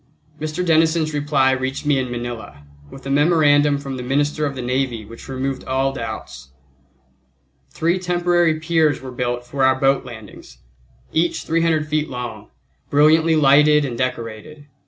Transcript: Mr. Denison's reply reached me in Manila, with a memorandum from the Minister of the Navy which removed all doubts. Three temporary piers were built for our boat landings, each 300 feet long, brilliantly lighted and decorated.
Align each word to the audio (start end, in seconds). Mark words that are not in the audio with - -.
Mr. 0.39 0.65
Denison's 0.65 1.13
reply 1.13 1.51
reached 1.51 1.85
me 1.85 1.99
in 1.99 2.09
Manila, 2.09 2.63
with 2.89 3.05
a 3.05 3.11
memorandum 3.11 3.77
from 3.77 3.97
the 3.97 4.01
Minister 4.01 4.47
of 4.47 4.55
the 4.55 4.61
Navy 4.63 5.05
which 5.05 5.27
removed 5.29 5.63
all 5.65 5.93
doubts. 5.93 6.49
Three 7.69 7.99
temporary 7.99 8.59
piers 8.59 8.99
were 8.99 9.11
built 9.11 9.45
for 9.45 9.63
our 9.63 9.75
boat 9.79 10.03
landings, 10.03 10.57
each 11.13 11.43
300 11.43 11.87
feet 11.87 12.09
long, 12.09 12.49
brilliantly 12.89 13.35
lighted 13.35 13.85
and 13.85 13.95
decorated. 13.95 14.65